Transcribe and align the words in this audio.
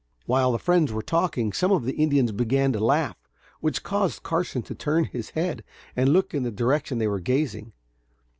While 0.25 0.51
the 0.51 0.57
friends 0.57 0.91
were 0.91 1.03
talking, 1.03 1.53
some 1.53 1.71
of 1.71 1.85
the 1.85 1.93
Indians 1.93 2.31
began 2.31 2.73
to 2.73 2.83
laugh, 2.83 3.17
which 3.59 3.83
caused 3.83 4.23
Carson 4.23 4.63
to 4.63 4.73
turn 4.73 5.03
his 5.03 5.29
head 5.29 5.63
and 5.95 6.09
look 6.11 6.33
in 6.33 6.41
the 6.41 6.49
direction 6.49 6.97
they 6.97 7.07
were 7.07 7.19
gazing. 7.19 7.71